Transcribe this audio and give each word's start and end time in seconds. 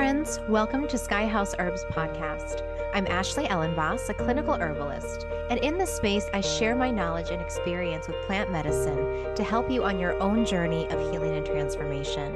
friends. 0.00 0.40
Welcome 0.48 0.88
to 0.88 0.96
Sky 0.96 1.26
House 1.26 1.54
Herbs 1.58 1.84
Podcast. 1.90 2.62
I'm 2.94 3.06
Ashley 3.08 3.44
Ellenboss, 3.44 4.08
a 4.08 4.14
clinical 4.14 4.54
herbalist, 4.54 5.26
and 5.50 5.58
in 5.58 5.76
this 5.76 5.94
space, 5.94 6.24
I 6.32 6.40
share 6.40 6.74
my 6.74 6.90
knowledge 6.90 7.28
and 7.28 7.42
experience 7.42 8.08
with 8.08 8.16
plant 8.22 8.50
medicine 8.50 9.34
to 9.34 9.44
help 9.44 9.70
you 9.70 9.84
on 9.84 9.98
your 9.98 10.18
own 10.18 10.46
journey 10.46 10.86
of 10.88 11.12
healing 11.12 11.36
and 11.36 11.44
transformation. 11.44 12.34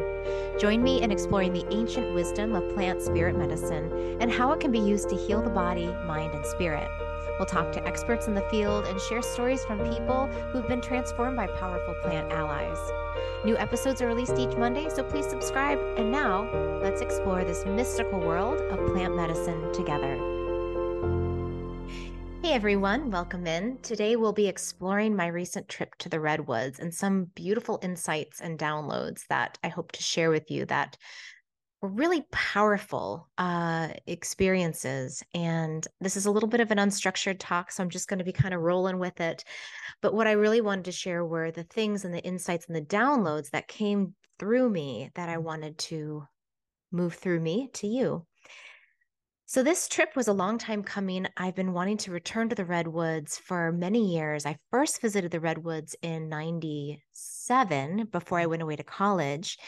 Join 0.61 0.83
me 0.83 1.01
in 1.01 1.11
exploring 1.11 1.55
the 1.55 1.65
ancient 1.75 2.13
wisdom 2.13 2.55
of 2.55 2.75
plant 2.75 3.01
spirit 3.01 3.35
medicine 3.35 4.19
and 4.21 4.31
how 4.31 4.53
it 4.53 4.61
can 4.61 4.71
be 4.71 4.79
used 4.79 5.09
to 5.09 5.17
heal 5.17 5.41
the 5.41 5.49
body, 5.49 5.87
mind, 6.05 6.35
and 6.35 6.45
spirit. 6.45 6.91
We'll 7.39 7.47
talk 7.47 7.73
to 7.73 7.89
experts 7.89 8.27
in 8.27 8.35
the 8.35 8.47
field 8.51 8.85
and 8.85 9.01
share 9.01 9.23
stories 9.23 9.65
from 9.65 9.79
people 9.91 10.27
who've 10.53 10.69
been 10.69 10.83
transformed 10.83 11.37
by 11.37 11.47
powerful 11.47 11.95
plant 12.03 12.31
allies. 12.31 12.77
New 13.45 13.57
episodes 13.57 14.01
are 14.01 14.07
released 14.07 14.39
each 14.39 14.57
Monday, 14.57 14.89
so 14.89 15.03
please 15.03 15.27
subscribe. 15.27 15.79
And 15.97 16.11
now, 16.11 16.49
let's 16.83 17.01
explore 17.01 17.45
this 17.45 17.65
mystical 17.67 18.21
world 18.21 18.61
of 18.61 18.87
plant 18.93 19.17
medicine 19.17 19.73
together. 19.73 20.17
Hey 22.45 22.53
everyone, 22.53 23.11
welcome 23.11 23.47
in. 23.47 23.79
Today 23.81 24.17
we'll 24.17 24.35
be 24.35 24.49
exploring 24.49 25.17
my 25.17 25.29
recent 25.29 25.67
trip 25.67 25.95
to 25.97 26.11
the 26.11 26.21
Redwoods 26.21 26.79
and 26.79 26.93
some 26.93 27.31
beautiful 27.35 27.79
insights 27.83 28.43
and 28.43 28.59
downloads 28.59 29.27
that 29.29 29.59
I 29.65 29.69
hope 29.69 29.93
to 29.93 30.03
share 30.03 30.29
with 30.29 30.51
you 30.51 30.67
that 30.67 30.99
really 31.89 32.25
powerful 32.31 33.29
uh, 33.39 33.89
experiences. 34.07 35.23
And 35.35 35.87
this 36.01 36.17
is 36.17 36.27
a 36.27 36.31
little 36.31 36.49
bit 36.49 36.61
of 36.61 36.71
an 36.71 36.79
unstructured 36.79 37.37
talk, 37.39 37.71
so 37.71 37.83
I'm 37.83 37.91
just 37.91 38.09
going 38.09 38.19
to 38.19 38.25
be 38.25 38.33
kind 38.33 38.55
of 38.55 38.61
rolling 38.61 38.99
with 38.99 39.21
it. 39.21 39.45
But 40.01 40.15
what 40.15 40.27
I 40.27 40.33
really 40.33 40.61
wanted 40.61 40.87
to 40.87 40.93
share 40.93 41.25
were 41.25 41.51
the 41.51 41.65
things 41.65 42.05
and 42.05 42.15
the 42.15 42.25
insights 42.25 42.67
and 42.67 42.77
the 42.77 42.83
downloads 42.83 43.51
that 43.51 43.69
came 43.69 44.15
through 44.39 44.71
me 44.71 45.11
that 45.15 45.29
I 45.29 45.39
wanted 45.39 45.79
to 45.79 46.25
move 46.91 47.15
through 47.15 47.41
me 47.41 47.71
to 47.75 47.87
you. 47.87 48.27
So, 49.47 49.63
this 49.63 49.89
trip 49.89 50.17
was 50.17 50.27
a 50.27 50.33
long 50.33 50.57
time 50.57 50.83
coming. 50.83 51.27
I've 51.37 51.55
been 51.55 51.75
wanting 51.75 51.99
to 51.99 52.11
return 52.11 52.49
to 52.49 52.55
the 52.55 52.65
Redwoods 52.65 53.37
for 53.37 53.73
many 53.73 54.15
years. 54.15 54.47
I 54.47 54.57
first 54.71 55.03
visited 55.03 55.31
the 55.31 55.39
Redwoods 55.39 55.95
in 56.01 56.31
97 56.31 58.09
before 58.11 58.39
I 58.39 58.47
went 58.47 58.63
away 58.63 58.77
to 58.77 58.83
college 58.83 59.59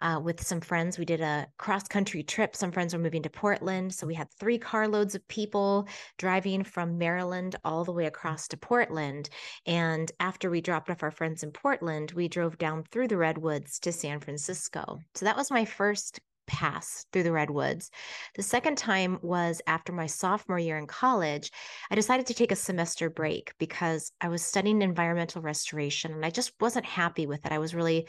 uh, 0.00 0.20
with 0.22 0.42
some 0.42 0.60
friends. 0.60 0.98
We 0.98 1.04
did 1.04 1.20
a 1.20 1.46
cross 1.58 1.86
country 1.88 2.22
trip. 2.22 2.56
Some 2.56 2.72
friends 2.72 2.94
were 2.94 3.00
moving 3.00 3.22
to 3.22 3.30
Portland. 3.30 3.94
So 3.94 4.06
we 4.06 4.14
had 4.14 4.30
three 4.32 4.58
carloads 4.58 5.14
of 5.14 5.26
people 5.28 5.86
driving 6.18 6.64
from 6.64 6.98
Maryland 6.98 7.56
all 7.64 7.84
the 7.84 7.92
way 7.92 8.06
across 8.06 8.48
to 8.48 8.56
Portland. 8.56 9.30
And 9.66 10.10
after 10.20 10.50
we 10.50 10.60
dropped 10.60 10.90
off 10.90 11.02
our 11.02 11.10
friends 11.10 11.42
in 11.42 11.52
Portland, 11.52 12.12
we 12.12 12.28
drove 12.28 12.58
down 12.58 12.84
through 12.90 13.08
the 13.08 13.16
Redwoods 13.16 13.78
to 13.80 13.92
San 13.92 14.20
Francisco. 14.20 15.00
So 15.14 15.24
that 15.24 15.36
was 15.36 15.50
my 15.50 15.64
first 15.64 16.20
pass 16.46 17.06
through 17.12 17.22
the 17.22 17.32
redwoods. 17.32 17.90
The 18.34 18.42
second 18.42 18.76
time 18.76 19.18
was 19.22 19.60
after 19.66 19.92
my 19.92 20.06
sophomore 20.06 20.58
year 20.58 20.78
in 20.78 20.86
college. 20.86 21.50
I 21.90 21.94
decided 21.94 22.26
to 22.26 22.34
take 22.34 22.52
a 22.52 22.56
semester 22.56 23.10
break 23.10 23.52
because 23.58 24.12
I 24.20 24.28
was 24.28 24.42
studying 24.42 24.82
environmental 24.82 25.42
restoration 25.42 26.12
and 26.12 26.24
I 26.24 26.30
just 26.30 26.52
wasn't 26.60 26.86
happy 26.86 27.26
with 27.26 27.44
it. 27.46 27.52
I 27.52 27.58
was 27.58 27.74
really 27.74 28.08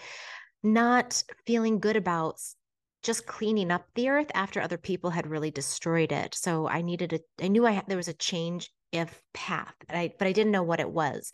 not 0.66 1.24
feeling 1.46 1.80
good 1.80 1.96
about 1.96 2.40
just 3.04 3.28
cleaning 3.28 3.72
up 3.72 3.86
the 3.94 4.10
earth 4.10 4.32
after 4.34 4.60
other 4.60 4.78
people 4.78 5.12
had 5.12 5.28
really 5.28 5.52
destroyed 5.52 6.12
it. 6.12 6.34
So 6.34 6.68
I 6.68 6.82
needed 6.82 7.14
a, 7.14 7.20
I 7.44 7.48
knew 7.48 7.66
I 7.66 7.72
had, 7.72 7.86
there 7.88 7.98
was 7.98 8.08
a 8.08 8.14
change 8.14 8.72
if 8.92 9.22
path, 9.34 9.74
I, 9.90 10.14
but 10.18 10.28
I 10.28 10.32
didn't 10.32 10.54
know 10.54 10.64
what 10.64 10.80
it 10.80 10.90
was. 10.90 11.32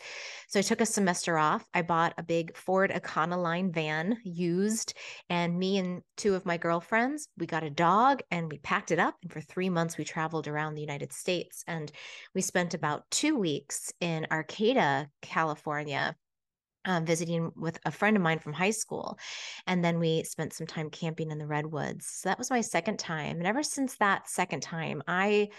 So 0.47 0.59
I 0.59 0.63
took 0.63 0.81
a 0.81 0.85
semester 0.85 1.37
off. 1.37 1.63
I 1.73 1.83
bought 1.83 2.13
a 2.17 2.23
big 2.23 2.57
Ford 2.57 2.91
Econoline 2.91 3.73
van 3.73 4.17
used, 4.23 4.95
and 5.29 5.57
me 5.57 5.77
and 5.77 6.01
two 6.17 6.33
of 6.33 6.45
my 6.45 6.57
girlfriends, 6.57 7.27
we 7.37 7.45
got 7.45 7.63
a 7.63 7.69
dog 7.69 8.21
and 8.31 8.51
we 8.51 8.57
packed 8.57 8.91
it 8.91 8.99
up. 8.99 9.15
And 9.21 9.31
for 9.31 9.41
three 9.41 9.69
months, 9.69 9.97
we 9.97 10.03
traveled 10.03 10.47
around 10.47 10.73
the 10.73 10.81
United 10.81 11.13
States. 11.13 11.63
And 11.67 11.91
we 12.33 12.41
spent 12.41 12.73
about 12.73 13.09
two 13.11 13.37
weeks 13.37 13.93
in 14.01 14.27
Arcata, 14.31 15.09
California 15.21 16.15
um, 16.85 17.05
visiting 17.05 17.51
with 17.55 17.79
a 17.85 17.91
friend 17.91 18.17
of 18.17 18.23
mine 18.23 18.39
from 18.39 18.53
high 18.53 18.71
school. 18.71 19.17
And 19.67 19.83
then 19.83 19.99
we 19.99 20.23
spent 20.23 20.53
some 20.53 20.67
time 20.67 20.89
camping 20.89 21.31
in 21.31 21.37
the 21.37 21.47
redwoods. 21.47 22.07
So 22.07 22.29
that 22.29 22.37
was 22.37 22.49
my 22.49 22.61
second 22.61 22.99
time. 22.99 23.37
And 23.37 23.47
ever 23.47 23.63
since 23.63 23.95
that 23.97 24.29
second 24.29 24.61
time, 24.61 25.03
I 25.07 25.49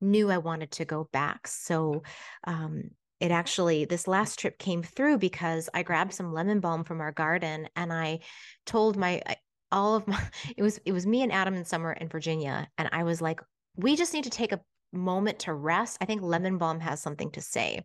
knew 0.00 0.30
I 0.30 0.38
wanted 0.38 0.70
to 0.72 0.84
go 0.84 1.08
back. 1.12 1.46
So, 1.46 2.02
um, 2.44 2.90
it 3.20 3.30
actually 3.30 3.84
this 3.84 4.08
last 4.08 4.38
trip 4.38 4.58
came 4.58 4.82
through 4.82 5.18
because 5.18 5.68
I 5.74 5.82
grabbed 5.82 6.14
some 6.14 6.32
lemon 6.32 6.60
balm 6.60 6.84
from 6.84 7.02
our 7.02 7.12
garden 7.12 7.68
and 7.76 7.92
I 7.92 8.20
told 8.64 8.96
my 8.96 9.22
all 9.70 9.94
of 9.94 10.08
my 10.08 10.18
it 10.56 10.62
was 10.62 10.80
it 10.86 10.92
was 10.92 11.06
me 11.06 11.22
and 11.22 11.30
Adam 11.30 11.52
and 11.52 11.66
Summer 11.66 11.92
in 11.92 12.08
Virginia 12.08 12.66
and 12.78 12.88
I 12.92 13.02
was 13.02 13.20
like 13.20 13.40
we 13.76 13.94
just 13.94 14.14
need 14.14 14.24
to 14.24 14.30
take 14.30 14.52
a 14.52 14.60
moment 14.92 15.40
to 15.40 15.54
rest. 15.54 15.98
I 16.00 16.04
think 16.04 16.22
lemon 16.22 16.58
balm 16.58 16.80
has 16.80 17.00
something 17.00 17.30
to 17.32 17.40
say. 17.40 17.84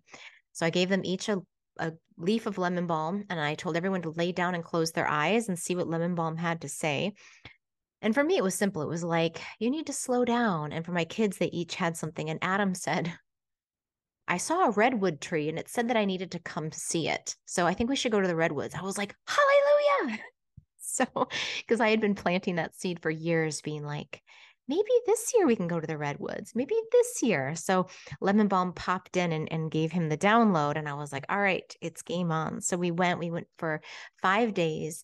So 0.53 0.65
I 0.65 0.69
gave 0.69 0.89
them 0.89 1.01
each 1.03 1.29
a 1.29 1.41
a 1.77 1.93
leaf 2.17 2.45
of 2.45 2.57
lemon 2.57 2.87
balm 2.87 3.25
and 3.29 3.39
I 3.39 3.55
told 3.55 3.75
everyone 3.75 4.01
to 4.03 4.09
lay 4.11 4.31
down 4.31 4.55
and 4.55 4.63
close 4.63 4.91
their 4.91 5.07
eyes 5.07 5.49
and 5.49 5.59
see 5.59 5.75
what 5.75 5.87
lemon 5.87 6.15
balm 6.15 6.37
had 6.37 6.61
to 6.61 6.69
say. 6.69 7.13
And 8.01 8.13
for 8.13 8.23
me, 8.23 8.37
it 8.37 8.43
was 8.43 8.55
simple. 8.55 8.81
It 8.81 8.87
was 8.87 9.03
like, 9.03 9.41
you 9.59 9.69
need 9.69 9.87
to 9.87 9.93
slow 9.93 10.25
down. 10.25 10.71
And 10.71 10.85
for 10.85 10.91
my 10.91 11.05
kids, 11.05 11.37
they 11.37 11.47
each 11.47 11.75
had 11.75 11.97
something. 11.97 12.29
And 12.29 12.39
Adam 12.41 12.75
said, 12.75 13.11
I 14.27 14.37
saw 14.37 14.65
a 14.65 14.71
redwood 14.71 15.21
tree 15.21 15.49
and 15.49 15.59
it 15.59 15.69
said 15.69 15.89
that 15.89 15.97
I 15.97 16.05
needed 16.05 16.31
to 16.31 16.39
come 16.39 16.71
see 16.71 17.07
it. 17.09 17.35
So 17.45 17.67
I 17.67 17.73
think 17.73 17.89
we 17.89 17.95
should 17.95 18.11
go 18.11 18.21
to 18.21 18.27
the 18.27 18.35
redwoods. 18.35 18.75
I 18.75 18.81
was 18.81 18.97
like, 18.97 19.15
hallelujah. 19.27 20.19
So, 20.87 21.27
because 21.57 21.81
I 21.81 21.89
had 21.89 21.99
been 21.99 22.15
planting 22.15 22.55
that 22.55 22.73
seed 22.73 23.01
for 23.01 23.09
years, 23.09 23.59
being 23.59 23.83
like, 23.83 24.21
maybe 24.67 24.89
this 25.05 25.31
year 25.35 25.45
we 25.45 25.55
can 25.55 25.67
go 25.67 25.79
to 25.79 25.87
the 25.87 25.97
redwoods. 25.97 26.53
Maybe 26.55 26.75
this 26.91 27.21
year. 27.21 27.55
So 27.55 27.87
lemon 28.21 28.47
balm 28.47 28.73
popped 28.73 29.17
in 29.17 29.31
and, 29.31 29.51
and 29.51 29.71
gave 29.71 29.91
him 29.91 30.09
the 30.09 30.17
download 30.17 30.77
and 30.77 30.87
i 30.87 30.93
was 30.93 31.11
like 31.11 31.25
all 31.29 31.39
right 31.39 31.75
it's 31.81 32.01
game 32.01 32.31
on. 32.31 32.61
So 32.61 32.77
we 32.77 32.91
went 32.91 33.19
we 33.19 33.31
went 33.31 33.47
for 33.57 33.81
five 34.21 34.53
days. 34.53 35.03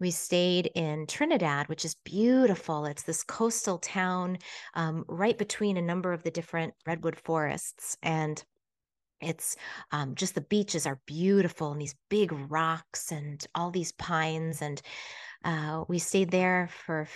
We 0.00 0.10
stayed 0.10 0.70
in 0.74 1.06
trinidad 1.06 1.68
which 1.68 1.84
is 1.84 1.96
beautiful. 2.04 2.86
It's 2.86 3.02
this 3.02 3.22
coastal 3.22 3.78
town 3.78 4.38
um, 4.74 5.04
right 5.08 5.36
between 5.36 5.76
a 5.76 5.82
number 5.82 6.12
of 6.12 6.22
the 6.22 6.30
different 6.30 6.74
redwood 6.86 7.16
forests 7.16 7.96
and 8.02 8.42
it's 9.20 9.56
um, 9.90 10.14
just 10.14 10.36
the 10.36 10.40
beaches 10.42 10.86
are 10.86 11.00
beautiful 11.06 11.72
and 11.72 11.80
these 11.80 11.96
big 12.08 12.30
rocks 12.48 13.10
and 13.10 13.44
all 13.54 13.70
these 13.70 13.90
pines 13.92 14.62
and 14.62 14.80
uh, 15.44 15.84
we 15.88 15.98
stayed 15.98 16.30
there 16.30 16.68
for 16.86 17.08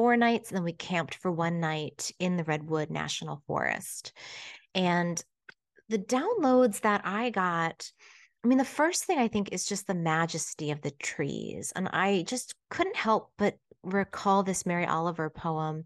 four 0.00 0.16
nights, 0.16 0.48
and 0.48 0.56
then 0.56 0.64
we 0.64 0.72
camped 0.72 1.14
for 1.14 1.30
one 1.30 1.60
night 1.60 2.10
in 2.18 2.38
the 2.38 2.44
Redwood 2.44 2.88
National 2.88 3.42
Forest. 3.46 4.14
And 4.74 5.22
the 5.90 5.98
downloads 5.98 6.80
that 6.80 7.02
I 7.04 7.28
got, 7.28 7.92
I 8.42 8.48
mean, 8.48 8.56
the 8.56 8.64
first 8.64 9.04
thing 9.04 9.18
I 9.18 9.28
think 9.28 9.52
is 9.52 9.66
just 9.66 9.86
the 9.86 9.92
majesty 9.92 10.70
of 10.70 10.80
the 10.80 10.92
trees. 10.92 11.74
And 11.76 11.86
I 11.88 12.24
just 12.26 12.54
couldn't 12.70 12.96
help 12.96 13.30
but 13.36 13.58
recall 13.82 14.42
this 14.42 14.64
Mary 14.64 14.86
Oliver 14.86 15.28
poem 15.28 15.84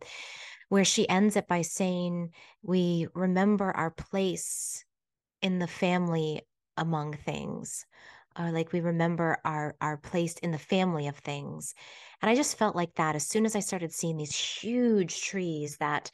where 0.69 0.85
she 0.85 1.09
ends 1.09 1.35
it 1.35 1.49
by 1.49 1.63
saying, 1.63 2.31
We 2.63 3.09
remember 3.15 3.73
our 3.73 3.91
place 3.91 4.85
in 5.43 5.59
the 5.59 5.67
family 5.67 6.43
among 6.77 7.15
things 7.15 7.85
or 8.39 8.51
like 8.51 8.73
we 8.73 8.81
remember 8.81 9.39
our 9.45 9.77
our 9.81 9.97
place 9.97 10.35
in 10.39 10.51
the 10.51 10.59
family 10.59 11.07
of 11.09 11.17
things. 11.17 11.75
And 12.23 12.31
i 12.31 12.35
just 12.35 12.59
felt 12.59 12.77
like 12.77 12.95
that 12.95 13.17
as 13.17 13.27
soon 13.27 13.45
as 13.47 13.55
i 13.57 13.61
started 13.61 13.93
seeing 13.93 14.17
these 14.17 14.35
huge 14.37 15.23
trees 15.23 15.77
that 15.79 16.11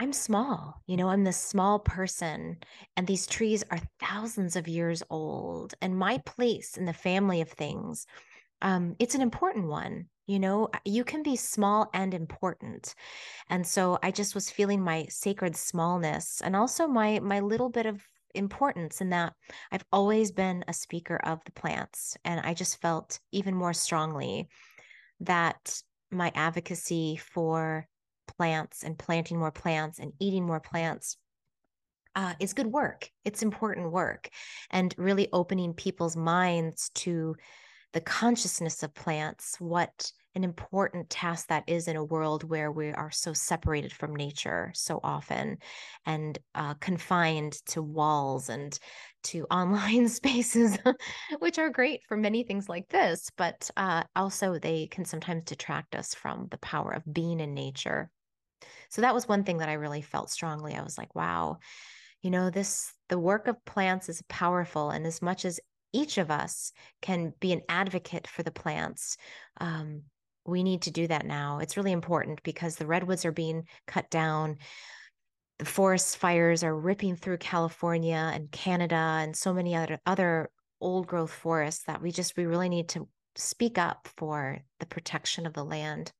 i'm 0.00 0.12
small 0.12 0.82
you 0.86 0.96
know 0.96 1.08
i'm 1.08 1.24
this 1.24 1.36
small 1.36 1.78
person 1.78 2.56
and 2.96 3.06
these 3.06 3.26
trees 3.26 3.62
are 3.70 3.80
thousands 4.00 4.56
of 4.56 4.66
years 4.66 5.02
old 5.10 5.74
and 5.80 5.96
my 5.96 6.18
place 6.18 6.76
in 6.76 6.86
the 6.86 6.92
family 6.92 7.40
of 7.40 7.48
things 7.48 8.06
um, 8.62 8.96
it's 8.98 9.14
an 9.14 9.22
important 9.22 9.66
one 9.68 10.06
you 10.26 10.38
know? 10.38 10.68
You 10.84 11.04
can 11.04 11.22
be 11.24 11.36
small 11.36 11.90
and 11.92 12.14
important. 12.14 12.94
And 13.50 13.66
so 13.66 13.98
i 14.02 14.10
just 14.10 14.34
was 14.34 14.50
feeling 14.50 14.80
my 14.82 15.06
sacred 15.08 15.56
smallness 15.56 16.40
and 16.42 16.56
also 16.56 16.86
my 16.86 17.20
my 17.20 17.40
little 17.40 17.68
bit 17.68 17.86
of 17.86 18.08
importance 18.34 19.00
in 19.00 19.10
that 19.10 19.34
I've 19.70 19.84
always 19.92 20.32
been 20.32 20.64
a 20.68 20.72
speaker 20.72 21.16
of 21.16 21.40
the 21.44 21.52
plants. 21.52 22.16
And 22.24 22.40
I 22.40 22.54
just 22.54 22.80
felt 22.80 23.20
even 23.32 23.54
more 23.54 23.72
strongly 23.72 24.48
that 25.20 25.82
my 26.10 26.32
advocacy 26.34 27.16
for 27.16 27.86
plants 28.36 28.82
and 28.82 28.98
planting 28.98 29.38
more 29.38 29.50
plants 29.50 29.98
and 29.98 30.12
eating 30.20 30.46
more 30.46 30.60
plants 30.60 31.16
uh, 32.14 32.34
is 32.38 32.52
good 32.52 32.66
work. 32.66 33.10
It's 33.24 33.42
important 33.42 33.90
work 33.90 34.28
and 34.70 34.94
really 34.98 35.28
opening 35.32 35.72
people's 35.74 36.16
minds 36.16 36.90
to 36.96 37.36
the 37.92 38.00
consciousness 38.00 38.82
of 38.82 38.94
plants, 38.94 39.56
what 39.58 40.12
an 40.34 40.44
important 40.44 41.10
task 41.10 41.48
that 41.48 41.64
is 41.66 41.88
in 41.88 41.96
a 41.96 42.04
world 42.04 42.42
where 42.44 42.72
we 42.72 42.90
are 42.90 43.10
so 43.10 43.32
separated 43.32 43.92
from 43.92 44.16
nature 44.16 44.70
so 44.74 44.98
often 45.02 45.58
and 46.06 46.38
uh, 46.54 46.74
confined 46.74 47.52
to 47.66 47.82
walls 47.82 48.48
and 48.48 48.78
to 49.24 49.44
online 49.50 50.08
spaces, 50.08 50.78
which 51.38 51.58
are 51.58 51.70
great 51.70 52.00
for 52.08 52.16
many 52.16 52.42
things 52.42 52.68
like 52.68 52.88
this, 52.88 53.30
but 53.36 53.70
uh, 53.76 54.02
also 54.16 54.58
they 54.58 54.86
can 54.86 55.04
sometimes 55.04 55.44
detract 55.44 55.94
us 55.94 56.14
from 56.14 56.48
the 56.50 56.58
power 56.58 56.92
of 56.92 57.12
being 57.12 57.40
in 57.40 57.54
nature. 57.54 58.10
So 58.88 59.02
that 59.02 59.14
was 59.14 59.28
one 59.28 59.44
thing 59.44 59.58
that 59.58 59.68
I 59.68 59.74
really 59.74 60.02
felt 60.02 60.30
strongly. 60.30 60.74
I 60.74 60.82
was 60.82 60.98
like, 60.98 61.14
wow, 61.14 61.58
you 62.22 62.30
know, 62.30 62.50
this, 62.50 62.92
the 63.08 63.18
work 63.18 63.48
of 63.48 63.64
plants 63.64 64.08
is 64.08 64.22
powerful. 64.28 64.90
And 64.90 65.06
as 65.06 65.20
much 65.20 65.44
as 65.44 65.60
each 65.92 66.18
of 66.18 66.30
us 66.30 66.72
can 67.00 67.34
be 67.40 67.52
an 67.52 67.62
advocate 67.68 68.26
for 68.26 68.42
the 68.42 68.50
plants, 68.50 69.16
um, 69.60 70.02
we 70.44 70.62
need 70.62 70.82
to 70.82 70.90
do 70.90 71.06
that 71.06 71.26
now. 71.26 71.58
It's 71.58 71.76
really 71.76 71.92
important 71.92 72.42
because 72.42 72.76
the 72.76 72.86
redwoods 72.86 73.24
are 73.24 73.32
being 73.32 73.64
cut 73.86 74.10
down. 74.10 74.58
The 75.58 75.64
forest 75.64 76.16
fires 76.16 76.64
are 76.64 76.76
ripping 76.76 77.16
through 77.16 77.38
California 77.38 78.30
and 78.34 78.50
Canada 78.50 78.94
and 78.94 79.36
so 79.36 79.54
many 79.54 79.76
other 79.76 80.00
other 80.06 80.50
old 80.80 81.06
growth 81.06 81.30
forests 81.32 81.84
that 81.84 82.02
we 82.02 82.10
just 82.10 82.36
we 82.36 82.46
really 82.46 82.68
need 82.68 82.88
to 82.88 83.08
speak 83.36 83.78
up 83.78 84.08
for 84.16 84.58
the 84.80 84.86
protection 84.86 85.46
of 85.46 85.52
the 85.52 85.64
land. 85.64 86.12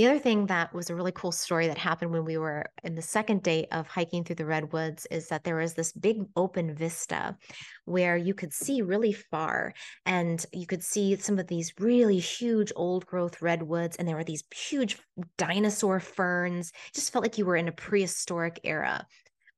The 0.00 0.06
other 0.06 0.18
thing 0.18 0.46
that 0.46 0.72
was 0.72 0.88
a 0.88 0.94
really 0.94 1.12
cool 1.12 1.30
story 1.30 1.66
that 1.66 1.76
happened 1.76 2.10
when 2.10 2.24
we 2.24 2.38
were 2.38 2.64
in 2.82 2.94
the 2.94 3.02
second 3.02 3.42
day 3.42 3.66
of 3.70 3.86
hiking 3.86 4.24
through 4.24 4.36
the 4.36 4.46
redwoods 4.46 5.06
is 5.10 5.28
that 5.28 5.44
there 5.44 5.56
was 5.56 5.74
this 5.74 5.92
big 5.92 6.24
open 6.36 6.74
vista 6.74 7.36
where 7.84 8.16
you 8.16 8.32
could 8.32 8.54
see 8.54 8.80
really 8.80 9.12
far 9.12 9.74
and 10.06 10.46
you 10.54 10.66
could 10.66 10.82
see 10.82 11.16
some 11.16 11.38
of 11.38 11.48
these 11.48 11.74
really 11.78 12.18
huge 12.18 12.72
old 12.76 13.04
growth 13.04 13.42
redwoods 13.42 13.96
and 13.96 14.08
there 14.08 14.16
were 14.16 14.24
these 14.24 14.42
huge 14.54 14.96
dinosaur 15.36 16.00
ferns. 16.00 16.70
It 16.70 16.94
just 16.94 17.12
felt 17.12 17.22
like 17.22 17.36
you 17.36 17.44
were 17.44 17.56
in 17.56 17.68
a 17.68 17.72
prehistoric 17.72 18.58
era. 18.64 19.06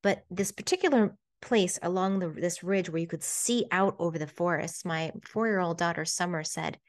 But 0.02 0.24
this 0.28 0.50
particular 0.50 1.16
place 1.40 1.78
along 1.82 2.18
the, 2.18 2.30
this 2.30 2.64
ridge 2.64 2.90
where 2.90 3.00
you 3.00 3.06
could 3.06 3.22
see 3.22 3.66
out 3.70 3.94
over 4.00 4.18
the 4.18 4.26
forest, 4.26 4.84
my 4.84 5.12
four 5.24 5.46
year 5.46 5.60
old 5.60 5.78
daughter 5.78 6.04
Summer 6.04 6.42
said, 6.42 6.80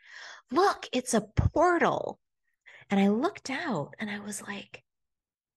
Look, 0.50 0.88
it's 0.91 1.13
a 1.13 1.21
portal. 1.21 2.19
And 2.94 3.01
I 3.01 3.07
looked 3.07 3.50
out 3.50 3.95
and 3.98 4.07
I 4.07 4.19
was 4.19 4.44
like, 4.44 4.84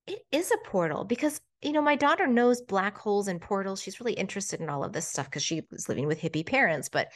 it 0.06 0.20
is 0.32 0.50
a 0.50 0.66
portal 0.66 1.04
because, 1.04 1.38
you 1.60 1.72
know, 1.72 1.82
my 1.82 1.94
daughter 1.94 2.26
knows 2.26 2.62
black 2.62 2.96
holes 2.96 3.28
and 3.28 3.42
portals. 3.42 3.82
She's 3.82 4.00
really 4.00 4.14
interested 4.14 4.62
in 4.62 4.70
all 4.70 4.82
of 4.82 4.94
this 4.94 5.06
stuff 5.06 5.26
because 5.26 5.42
she 5.42 5.60
was 5.70 5.86
living 5.86 6.06
with 6.06 6.18
hippie 6.18 6.46
parents, 6.46 6.88
but 6.88 7.12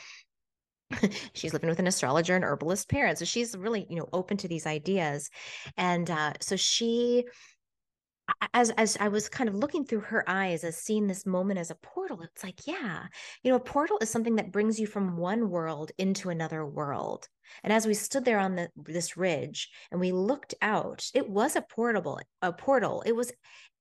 she's 1.33 1.55
living 1.55 1.71
with 1.71 1.79
an 1.79 1.87
astrologer 1.87 2.37
and 2.37 2.45
herbalist 2.45 2.91
parent. 2.91 3.17
So 3.17 3.25
she's 3.25 3.57
really, 3.57 3.87
you 3.89 3.97
know, 3.97 4.11
open 4.13 4.37
to 4.37 4.47
these 4.47 4.67
ideas. 4.67 5.31
And 5.79 6.11
uh, 6.11 6.35
so 6.43 6.55
she 6.55 7.25
as 8.55 8.71
as 8.71 8.97
I 9.01 9.09
was 9.09 9.29
kind 9.29 9.49
of 9.49 9.55
looking 9.55 9.85
through 9.85 10.01
her 10.01 10.29
eyes 10.29 10.65
as 10.65 10.77
seeing 10.77 11.07
this 11.07 11.27
moment 11.27 11.59
as 11.59 11.71
a 11.71 11.77
portal, 11.77 12.23
it's 12.23 12.45
like, 12.45 12.67
yeah, 12.67 13.05
you 13.43 13.51
know, 13.51 13.57
a 13.57 13.61
portal 13.61 13.99
is 14.01 14.11
something 14.11 14.37
that 14.37 14.53
brings 14.53 14.79
you 14.79 14.87
from 14.87 15.17
one 15.17 15.51
world 15.51 15.93
into 15.99 16.31
another 16.31 16.65
world. 16.67 17.29
And 17.65 17.73
as 17.73 17.87
we 17.87 17.95
stood 17.95 18.25
there 18.25 18.39
on 18.39 18.57
the, 18.57 18.69
this 18.77 19.17
ridge 19.17 19.71
and 19.91 20.01
we 20.01 20.13
looked 20.13 20.55
out, 20.63 21.05
it 21.15 21.29
was 21.29 21.57
a 21.57 21.63
portable, 21.63 22.21
a 22.43 22.53
portal. 22.53 23.03
It 23.07 23.17
was 23.17 23.33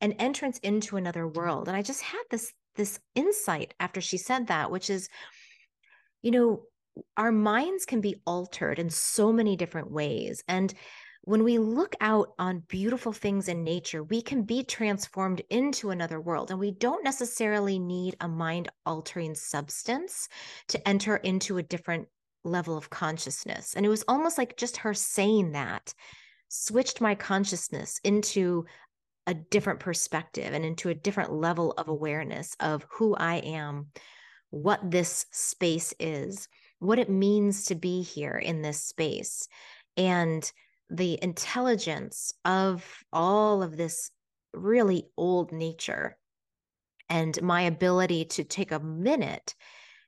an 0.01 0.13
entrance 0.13 0.57
into 0.59 0.97
another 0.97 1.27
world. 1.27 1.67
And 1.67 1.75
I 1.77 1.81
just 1.81 2.01
had 2.01 2.23
this 2.29 2.53
this 2.75 2.99
insight 3.15 3.73
after 3.79 3.99
she 3.99 4.17
said 4.17 4.47
that, 4.47 4.71
which 4.71 4.89
is, 4.89 5.09
you 6.21 6.31
know, 6.31 6.61
our 7.17 7.31
minds 7.31 7.85
can 7.85 8.01
be 8.01 8.21
altered 8.25 8.79
in 8.79 8.89
so 8.89 9.31
many 9.31 9.55
different 9.55 9.91
ways. 9.91 10.43
And 10.47 10.73
when 11.29 11.43
we 11.43 11.59
look 11.59 11.95
out 12.01 12.33
on 12.39 12.63
beautiful 12.69 13.13
things 13.13 13.49
in 13.49 13.63
nature, 13.63 14.01
we 14.01 14.19
can 14.19 14.41
be 14.41 14.63
transformed 14.63 15.43
into 15.51 15.91
another 15.91 16.19
world. 16.19 16.49
And 16.49 16.59
we 16.59 16.71
don't 16.71 17.03
necessarily 17.03 17.77
need 17.77 18.15
a 18.19 18.27
mind 18.27 18.67
altering 18.83 19.35
substance 19.35 20.27
to 20.69 20.87
enter 20.87 21.17
into 21.17 21.59
a 21.59 21.63
different 21.63 22.07
level 22.43 22.75
of 22.75 22.89
consciousness. 22.89 23.75
And 23.75 23.85
it 23.85 23.89
was 23.89 24.03
almost 24.07 24.39
like 24.39 24.57
just 24.57 24.77
her 24.77 24.95
saying 24.95 25.51
that 25.51 25.93
switched 26.47 26.99
my 26.99 27.13
consciousness 27.13 28.01
into 28.03 28.65
a 29.27 29.35
different 29.35 29.81
perspective 29.81 30.51
and 30.51 30.65
into 30.65 30.89
a 30.89 30.95
different 30.95 31.31
level 31.31 31.75
of 31.77 31.89
awareness 31.89 32.55
of 32.59 32.87
who 32.89 33.13
I 33.13 33.35
am, 33.35 33.89
what 34.49 34.89
this 34.89 35.27
space 35.29 35.93
is, 35.99 36.47
what 36.79 36.97
it 36.97 37.07
means 37.07 37.65
to 37.65 37.75
be 37.75 38.01
here 38.01 38.35
in 38.35 38.63
this 38.63 38.81
space. 38.81 39.47
And 39.95 40.51
the 40.89 41.19
intelligence 41.21 42.33
of 42.45 43.03
all 43.13 43.61
of 43.61 43.77
this 43.77 44.11
really 44.53 45.05
old 45.17 45.51
nature 45.51 46.17
and 47.09 47.41
my 47.41 47.61
ability 47.61 48.25
to 48.25 48.43
take 48.43 48.71
a 48.71 48.79
minute 48.79 49.55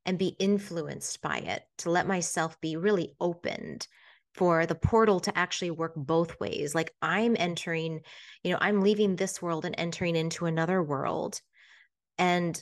and 0.06 0.18
be 0.18 0.36
influenced 0.40 1.22
by 1.22 1.38
it, 1.38 1.64
to 1.80 1.92
let 1.92 2.08
myself 2.08 2.60
be 2.62 2.76
really 2.76 3.14
opened 3.20 3.88
for 4.34 4.66
the 4.66 4.76
portal 4.76 5.20
to 5.20 5.38
actually 5.38 5.72
work 5.72 5.94
both 5.96 6.40
ways. 6.40 6.74
Like 6.74 6.94
I'm 7.02 7.36
entering, 7.38 8.02
you 8.44 8.52
know, 8.52 8.58
I'm 8.62 8.82
leaving 8.82 9.16
this 9.16 9.42
world 9.42 9.66
and 9.66 9.76
entering 9.78 10.16
into 10.16 10.46
another 10.46 10.82
world. 10.82 11.40
And 12.18 12.62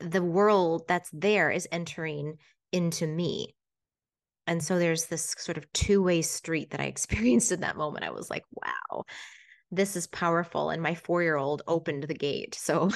the 0.00 0.22
world 0.22 0.82
that's 0.88 1.10
there 1.12 1.50
is 1.50 1.68
entering 1.70 2.38
into 2.72 3.06
me. 3.06 3.54
And 4.48 4.62
so 4.62 4.78
there's 4.78 5.06
this 5.06 5.34
sort 5.38 5.58
of 5.58 5.72
two 5.72 6.02
way 6.02 6.22
street 6.22 6.70
that 6.70 6.80
I 6.80 6.84
experienced 6.86 7.52
in 7.52 7.60
that 7.60 7.76
moment. 7.76 8.04
I 8.04 8.10
was 8.10 8.30
like, 8.30 8.44
wow, 8.52 9.04
this 9.70 9.96
is 9.96 10.06
powerful. 10.06 10.70
And 10.70 10.82
my 10.82 10.94
four 10.94 11.22
year 11.22 11.36
old 11.36 11.62
opened 11.66 12.04
the 12.04 12.14
gate. 12.14 12.54
So 12.54 12.90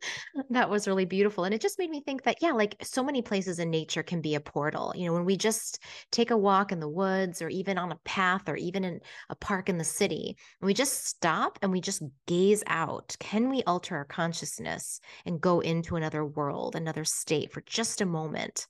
that 0.50 0.68
was 0.68 0.86
really 0.86 1.06
beautiful. 1.06 1.44
And 1.44 1.54
it 1.54 1.60
just 1.62 1.78
made 1.78 1.88
me 1.88 2.02
think 2.02 2.24
that, 2.24 2.36
yeah, 2.42 2.52
like 2.52 2.76
so 2.82 3.02
many 3.02 3.22
places 3.22 3.58
in 3.58 3.70
nature 3.70 4.02
can 4.02 4.20
be 4.20 4.34
a 4.34 4.40
portal. 4.40 4.92
You 4.94 5.06
know, 5.06 5.14
when 5.14 5.24
we 5.24 5.38
just 5.38 5.82
take 6.10 6.30
a 6.30 6.36
walk 6.36 6.70
in 6.70 6.80
the 6.80 6.88
woods 6.88 7.40
or 7.40 7.48
even 7.48 7.78
on 7.78 7.92
a 7.92 8.00
path 8.04 8.46
or 8.48 8.56
even 8.56 8.84
in 8.84 9.00
a 9.30 9.34
park 9.34 9.70
in 9.70 9.78
the 9.78 9.84
city, 9.84 10.36
we 10.60 10.74
just 10.74 11.06
stop 11.06 11.58
and 11.62 11.72
we 11.72 11.80
just 11.80 12.02
gaze 12.26 12.62
out, 12.66 13.16
can 13.20 13.48
we 13.48 13.62
alter 13.62 13.96
our 13.96 14.04
consciousness 14.04 15.00
and 15.24 15.40
go 15.40 15.60
into 15.60 15.96
another 15.96 16.24
world, 16.26 16.76
another 16.76 17.04
state 17.04 17.52
for 17.52 17.62
just 17.62 18.02
a 18.02 18.06
moment? 18.06 18.66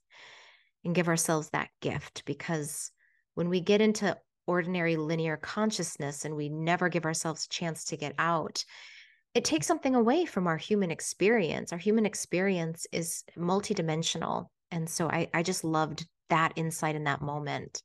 And 0.85 0.95
give 0.95 1.09
ourselves 1.09 1.51
that 1.51 1.71
gift 1.81 2.23
because 2.25 2.91
when 3.35 3.49
we 3.49 3.61
get 3.61 3.81
into 3.81 4.17
ordinary 4.47 4.97
linear 4.97 5.37
consciousness 5.37 6.25
and 6.25 6.35
we 6.35 6.49
never 6.49 6.89
give 6.89 7.05
ourselves 7.05 7.45
a 7.45 7.49
chance 7.49 7.85
to 7.85 7.97
get 7.97 8.15
out, 8.19 8.65
it 9.35 9.45
takes 9.45 9.67
something 9.67 9.95
away 9.95 10.25
from 10.25 10.47
our 10.47 10.57
human 10.57 10.91
experience. 10.91 11.73
Our 11.73 11.79
human 11.79 12.07
experience 12.07 12.87
is 12.93 13.23
multidimensional. 13.37 14.47
And 14.71 14.89
so 14.89 15.09
I, 15.09 15.29
I 15.35 15.43
just 15.43 15.65
loved 15.65 16.07
that 16.31 16.53
insight 16.57 16.97
in 16.97 17.05
that 17.05 17.21
moment. 17.23 17.83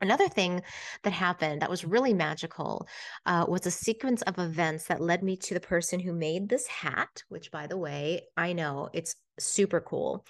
Another 0.00 0.28
thing 0.28 0.62
that 1.02 1.12
happened 1.12 1.60
that 1.60 1.68
was 1.68 1.84
really 1.84 2.14
magical 2.14 2.88
uh, 3.26 3.44
was 3.46 3.66
a 3.66 3.70
sequence 3.70 4.22
of 4.22 4.38
events 4.38 4.84
that 4.86 5.02
led 5.02 5.22
me 5.22 5.36
to 5.36 5.52
the 5.52 5.60
person 5.60 6.00
who 6.00 6.14
made 6.14 6.48
this 6.48 6.66
hat, 6.66 7.22
which, 7.28 7.50
by 7.50 7.66
the 7.66 7.76
way, 7.76 8.22
I 8.36 8.54
know 8.54 8.88
it's 8.94 9.16
super 9.38 9.80
cool. 9.80 10.24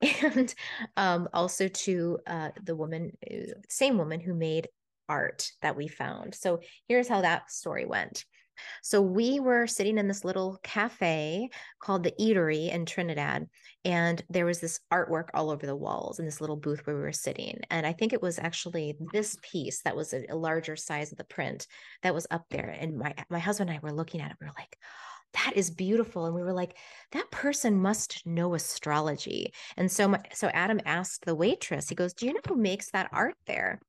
And 0.22 0.54
um, 0.96 1.28
also 1.32 1.68
to 1.68 2.18
uh, 2.26 2.50
the 2.62 2.74
woman, 2.74 3.12
uh, 3.30 3.52
same 3.68 3.98
woman 3.98 4.20
who 4.20 4.34
made 4.34 4.68
art 5.08 5.50
that 5.60 5.76
we 5.76 5.88
found. 5.88 6.34
So 6.34 6.60
here's 6.88 7.08
how 7.08 7.20
that 7.20 7.50
story 7.50 7.84
went. 7.84 8.24
So 8.82 9.00
we 9.00 9.40
were 9.40 9.66
sitting 9.66 9.98
in 9.98 10.08
this 10.08 10.24
little 10.24 10.58
cafe 10.62 11.48
called 11.80 12.04
the 12.04 12.14
Eatery 12.20 12.70
in 12.70 12.86
Trinidad, 12.86 13.48
and 13.84 14.22
there 14.28 14.44
was 14.44 14.60
this 14.60 14.80
artwork 14.92 15.28
all 15.34 15.50
over 15.50 15.66
the 15.66 15.76
walls 15.76 16.18
in 16.18 16.26
this 16.26 16.40
little 16.40 16.56
booth 16.56 16.86
where 16.86 16.96
we 16.96 17.02
were 17.02 17.12
sitting. 17.12 17.58
And 17.70 17.86
I 17.86 17.92
think 17.92 18.12
it 18.12 18.22
was 18.22 18.38
actually 18.38 18.96
this 19.12 19.36
piece 19.42 19.80
that 19.82 19.96
was 19.96 20.12
a, 20.12 20.26
a 20.28 20.36
larger 20.36 20.76
size 20.76 21.12
of 21.12 21.18
the 21.18 21.24
print 21.24 21.66
that 22.02 22.14
was 22.14 22.26
up 22.30 22.44
there. 22.50 22.76
And 22.78 22.98
my 22.98 23.14
my 23.30 23.38
husband 23.38 23.70
and 23.70 23.78
I 23.78 23.80
were 23.82 23.94
looking 23.94 24.20
at 24.20 24.30
it. 24.30 24.36
We 24.40 24.46
were 24.46 24.52
like, 24.56 24.76
that 25.32 25.52
is 25.56 25.70
beautiful 25.70 26.26
and 26.26 26.34
we 26.34 26.42
were 26.42 26.52
like 26.52 26.76
that 27.12 27.30
person 27.30 27.80
must 27.80 28.26
know 28.26 28.54
astrology 28.54 29.52
and 29.76 29.90
so 29.90 30.08
my, 30.08 30.20
so 30.32 30.48
adam 30.48 30.80
asked 30.84 31.24
the 31.24 31.34
waitress 31.34 31.88
he 31.88 31.94
goes 31.94 32.12
do 32.12 32.26
you 32.26 32.32
know 32.32 32.40
who 32.48 32.56
makes 32.56 32.90
that 32.90 33.08
art 33.12 33.36
there 33.46 33.80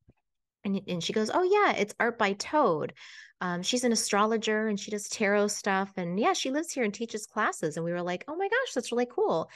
and, 0.64 0.80
and 0.88 1.04
she 1.04 1.14
goes 1.14 1.32
oh 1.34 1.44
yeah 1.44 1.74
it's 1.74 1.96
art 2.00 2.18
by 2.18 2.34
toad 2.34 2.94
um, 3.42 3.64
she's 3.64 3.84
an 3.84 3.92
astrologer 3.92 4.68
and 4.68 4.80
she 4.80 4.92
does 4.92 5.10
tarot 5.10 5.48
stuff. 5.48 5.92
And 5.98 6.20
yeah, 6.20 6.34
she 6.34 6.52
lives 6.52 6.72
here 6.72 6.84
and 6.84 6.94
teaches 6.94 7.26
classes. 7.26 7.76
And 7.76 7.84
we 7.84 7.92
were 7.92 8.04
like, 8.04 8.24
oh 8.28 8.36
my 8.36 8.48
gosh, 8.48 8.74
that's 8.74 8.92
really 8.92 9.08
cool. 9.08 9.50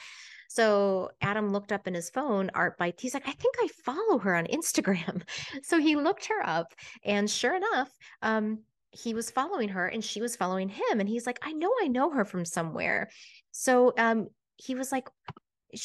So 0.48 1.10
Adam 1.20 1.52
looked 1.52 1.72
up 1.72 1.86
in 1.86 1.94
his 1.94 2.10
phone, 2.10 2.50
Art 2.54 2.78
by, 2.78 2.92
he's 2.98 3.14
like, 3.14 3.26
I 3.28 3.32
think 3.32 3.54
I 3.60 3.68
follow 3.84 4.18
her 4.18 4.34
on 4.34 4.46
Instagram. 4.46 5.22
so 5.62 5.78
he 5.78 5.96
looked 5.96 6.26
her 6.26 6.44
up. 6.44 6.74
And 7.04 7.30
sure 7.30 7.54
enough, 7.54 7.90
um, 8.22 8.60
he 8.96 9.14
was 9.14 9.30
following 9.30 9.68
her 9.70 9.86
and 9.86 10.04
she 10.04 10.20
was 10.20 10.36
following 10.36 10.68
him. 10.68 11.00
And 11.00 11.08
he's 11.08 11.26
like, 11.26 11.38
I 11.42 11.52
know 11.52 11.72
I 11.82 11.88
know 11.88 12.10
her 12.10 12.24
from 12.24 12.44
somewhere. 12.44 13.10
So 13.52 13.92
um, 13.98 14.28
he 14.56 14.74
was 14.74 14.92
like, 14.92 15.08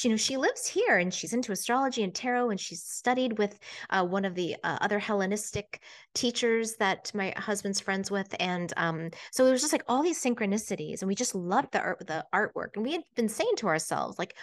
you 0.03 0.09
know 0.09 0.15
she 0.15 0.37
lives 0.37 0.67
here 0.67 0.97
and 0.97 1.13
she's 1.13 1.33
into 1.33 1.51
astrology 1.51 2.03
and 2.03 2.13
tarot 2.13 2.49
and 2.49 2.59
she's 2.59 2.83
studied 2.83 3.37
with 3.37 3.57
uh, 3.89 4.05
one 4.05 4.25
of 4.25 4.35
the 4.35 4.55
uh, 4.63 4.77
other 4.79 4.99
hellenistic 4.99 5.81
teachers 6.13 6.75
that 6.75 7.11
my 7.13 7.33
husband's 7.35 7.79
friends 7.79 8.11
with 8.11 8.33
and 8.39 8.73
um, 8.77 9.09
so 9.31 9.45
it 9.45 9.51
was 9.51 9.61
just 9.61 9.73
like 9.73 9.83
all 9.87 10.03
these 10.03 10.21
synchronicities 10.21 11.01
and 11.01 11.07
we 11.07 11.15
just 11.15 11.35
loved 11.35 11.71
the 11.71 11.81
art 11.81 12.05
the 12.07 12.23
artwork 12.33 12.75
and 12.75 12.85
we 12.85 12.93
had 12.93 13.03
been 13.15 13.27
saying 13.27 13.53
to 13.57 13.67
ourselves 13.67 14.19
like 14.19 14.35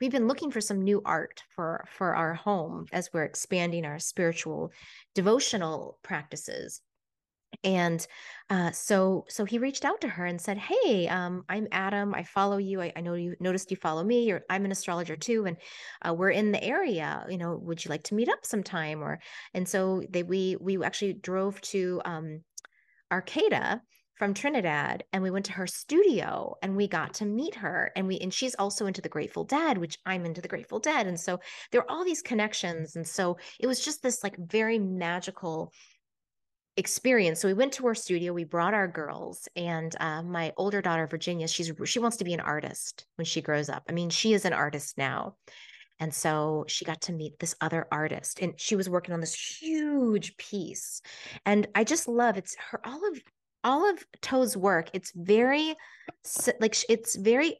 we've 0.00 0.10
been 0.10 0.28
looking 0.28 0.50
for 0.50 0.60
some 0.60 0.82
new 0.82 1.02
art 1.04 1.42
for 1.54 1.86
for 1.90 2.16
our 2.16 2.34
home 2.34 2.86
as 2.92 3.10
we're 3.12 3.24
expanding 3.24 3.84
our 3.84 3.98
spiritual 3.98 4.72
devotional 5.14 5.98
practices 6.02 6.80
and 7.64 8.06
uh, 8.48 8.70
so 8.70 9.24
so 9.28 9.44
he 9.44 9.58
reached 9.58 9.84
out 9.84 10.00
to 10.00 10.08
her 10.08 10.24
and 10.24 10.40
said 10.40 10.56
hey 10.56 11.08
um, 11.08 11.44
i'm 11.48 11.66
adam 11.72 12.14
i 12.14 12.22
follow 12.22 12.58
you 12.58 12.80
I, 12.80 12.92
I, 12.96 13.00
know 13.00 13.14
you 13.14 13.34
noticed 13.40 13.70
you 13.70 13.76
follow 13.76 14.04
me 14.04 14.24
You're, 14.24 14.42
i'm 14.48 14.64
an 14.64 14.72
astrologer 14.72 15.16
too 15.16 15.46
and 15.46 15.56
uh, 16.06 16.14
we're 16.14 16.30
in 16.30 16.52
the 16.52 16.62
area 16.62 17.24
you 17.28 17.38
know 17.38 17.56
would 17.56 17.84
you 17.84 17.88
like 17.88 18.04
to 18.04 18.14
meet 18.14 18.28
up 18.28 18.44
sometime? 18.44 19.02
Or 19.02 19.20
and 19.54 19.68
so 19.68 20.02
they 20.08 20.22
we 20.22 20.56
we 20.60 20.82
actually 20.82 21.14
drove 21.14 21.60
to 21.62 22.00
um, 22.04 22.40
arcata 23.10 23.82
from 24.14 24.32
Trinidad 24.32 25.04
and 25.12 25.22
we 25.22 25.30
went 25.30 25.44
to 25.46 25.52
her 25.52 25.66
studio 25.66 26.54
and 26.62 26.74
we 26.74 26.88
got 26.88 27.12
to 27.14 27.26
meet 27.26 27.54
her 27.56 27.92
and 27.94 28.06
we 28.06 28.18
and 28.18 28.32
she's 28.32 28.54
also 28.54 28.86
into 28.86 29.02
the 29.02 29.10
Grateful 29.10 29.44
Dead 29.44 29.76
which 29.76 29.98
I'm 30.06 30.24
into 30.24 30.40
the 30.40 30.48
Grateful 30.48 30.78
Dead 30.78 31.06
and 31.06 31.20
so 31.20 31.38
there 31.70 31.82
are 31.82 31.90
all 31.90 32.04
these 32.04 32.22
connections 32.22 32.96
and 32.96 33.06
so 33.06 33.36
it 33.60 33.66
was 33.66 33.84
just 33.84 34.02
this 34.02 34.24
like 34.24 34.36
very 34.38 34.78
magical 34.78 35.70
experience. 36.76 37.40
So 37.40 37.48
we 37.48 37.54
went 37.54 37.72
to 37.74 37.86
our 37.86 37.94
studio, 37.94 38.32
we 38.32 38.44
brought 38.44 38.74
our 38.74 38.88
girls, 38.88 39.48
and 39.56 39.94
uh, 40.00 40.22
my 40.22 40.52
older 40.56 40.82
daughter 40.82 41.06
Virginia, 41.06 41.48
she's 41.48 41.72
she 41.84 41.98
wants 41.98 42.18
to 42.18 42.24
be 42.24 42.34
an 42.34 42.40
artist 42.40 43.06
when 43.16 43.24
she 43.24 43.40
grows 43.40 43.68
up. 43.68 43.84
I 43.88 43.92
mean, 43.92 44.10
she 44.10 44.34
is 44.34 44.44
an 44.44 44.52
artist 44.52 44.98
now. 44.98 45.36
And 45.98 46.12
so 46.12 46.64
she 46.68 46.84
got 46.84 47.00
to 47.02 47.12
meet 47.12 47.38
this 47.38 47.54
other 47.60 47.86
artist 47.90 48.40
and 48.42 48.52
she 48.60 48.76
was 48.76 48.88
working 48.88 49.14
on 49.14 49.20
this 49.20 49.34
huge 49.34 50.36
piece. 50.36 51.00
And 51.46 51.66
I 51.74 51.84
just 51.84 52.06
love 52.06 52.36
it's 52.36 52.54
her 52.70 52.80
all 52.84 53.08
of 53.10 53.20
all 53.64 53.90
of 53.90 54.04
Toad's 54.20 54.56
work. 54.56 54.90
It's 54.92 55.12
very 55.16 55.74
like 56.60 56.76
it's 56.90 57.16
very 57.16 57.58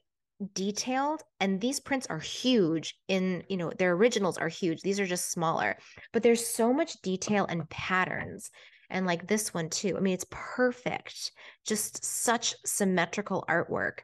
detailed 0.52 1.22
and 1.40 1.60
these 1.60 1.80
prints 1.80 2.06
are 2.08 2.18
huge 2.18 2.94
in 3.08 3.42
you 3.48 3.56
know 3.56 3.72
their 3.78 3.92
originals 3.92 4.36
are 4.36 4.48
huge 4.48 4.82
these 4.82 5.00
are 5.00 5.06
just 5.06 5.30
smaller 5.30 5.78
but 6.12 6.22
there's 6.22 6.46
so 6.46 6.74
much 6.74 7.00
detail 7.00 7.46
and 7.48 7.66
patterns 7.70 8.50
and 8.90 9.06
like 9.06 9.26
this 9.26 9.52
one 9.52 9.70
too. 9.70 9.96
I 9.96 10.00
mean, 10.00 10.14
it's 10.14 10.26
perfect, 10.30 11.32
just 11.66 12.04
such 12.04 12.54
symmetrical 12.64 13.44
artwork. 13.48 14.00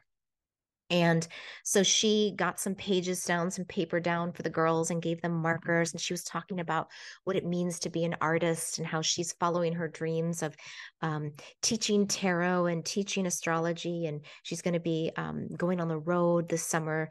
And 0.89 1.27
so 1.63 1.81
she 1.81 2.33
got 2.35 2.59
some 2.59 2.75
pages 2.75 3.23
down, 3.23 3.49
some 3.49 3.65
paper 3.65 3.99
down 3.99 4.31
for 4.31 4.43
the 4.43 4.49
girls 4.49 4.91
and 4.91 5.01
gave 5.01 5.21
them 5.21 5.31
markers. 5.31 5.91
And 5.91 5.99
she 5.99 6.13
was 6.13 6.23
talking 6.23 6.59
about 6.59 6.87
what 7.23 7.35
it 7.35 7.47
means 7.47 7.79
to 7.79 7.89
be 7.89 8.03
an 8.03 8.15
artist 8.21 8.77
and 8.77 8.85
how 8.85 9.01
she's 9.01 9.33
following 9.33 9.73
her 9.73 9.87
dreams 9.87 10.43
of 10.43 10.55
um, 11.01 11.31
teaching 11.63 12.05
tarot 12.05 12.67
and 12.67 12.85
teaching 12.85 13.25
astrology. 13.25 14.05
And 14.05 14.21
she's 14.43 14.61
going 14.61 14.75
to 14.75 14.79
be 14.79 15.11
um, 15.15 15.47
going 15.57 15.81
on 15.81 15.87
the 15.87 15.97
road 15.97 16.47
this 16.47 16.63
summer, 16.63 17.09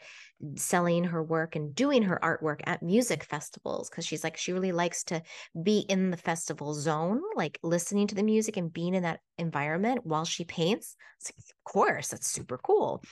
selling 0.57 1.05
her 1.05 1.23
work 1.23 1.57
and 1.57 1.75
doing 1.75 2.03
her 2.03 2.19
artwork 2.23 2.61
at 2.65 2.83
music 2.83 3.25
festivals 3.25 3.89
because 3.89 4.07
she's 4.07 4.25
like, 4.25 4.37
she 4.37 4.53
really 4.53 4.73
likes 4.73 5.05
to 5.05 5.23
be 5.63 5.81
in 5.81 6.11
the 6.11 6.17
festival 6.17 6.75
zone, 6.75 7.21
like 7.35 7.59
listening 7.63 8.07
to 8.09 8.15
the 8.15 8.23
music 8.23 8.57
and 8.57 8.73
being 8.73 8.95
in 8.95 9.03
that 9.03 9.21
environment 9.39 10.05
while 10.05 10.25
she 10.25 10.45
paints. 10.45 10.97
Like, 11.25 11.37
of 11.39 11.65
course, 11.65 12.09
that's 12.09 12.27
super 12.27 12.59
cool 12.59 13.03